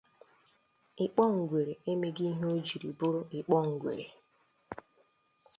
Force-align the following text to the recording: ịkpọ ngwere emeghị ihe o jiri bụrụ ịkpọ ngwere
ịkpọ 1.03 1.23
ngwere 1.35 1.73
emeghị 1.91 2.23
ihe 2.31 2.45
o 2.53 2.55
jiri 2.67 2.89
bụrụ 2.99 3.21
ịkpọ 3.39 3.57
ngwere 3.69 4.07